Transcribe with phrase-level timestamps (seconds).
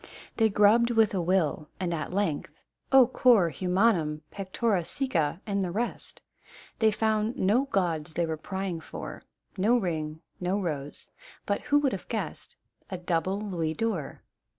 [0.37, 2.49] They grubbed with a will: and at length—
[3.13, 6.23] cor ITumanum, pectora cceca, and the rest!—
[6.79, 9.21] They found— no gaud they were prying for,
[9.59, 11.11] No ring, no rose,
[11.45, 12.55] but— who would have guessed?—
[12.89, 14.23] A double Louis d'or!